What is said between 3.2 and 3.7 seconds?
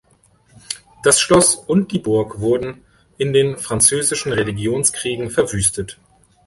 den